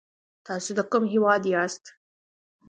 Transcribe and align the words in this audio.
تاسو 0.47 0.69
د 0.77 0.79
کوم 0.91 1.03
هېواد 1.13 1.43
یاست؟ 1.53 1.83